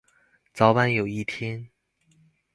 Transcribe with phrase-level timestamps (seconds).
[0.51, 1.69] 早晚有一天